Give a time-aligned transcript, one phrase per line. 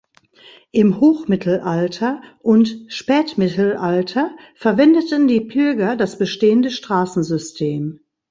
[0.71, 7.99] Im Hochmittelalter und Spätmittelalter verwendeten die Pilger das bestehende Straßensystem.